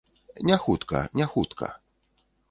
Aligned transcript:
Не 0.47 0.55
хутка, 0.63 1.01
не 1.19 1.27
хутка. 1.33 1.69